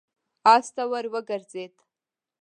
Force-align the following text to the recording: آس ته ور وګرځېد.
آس 0.53 0.65
ته 0.75 0.83
ور 0.91 1.05
وګرځېد. 1.13 1.73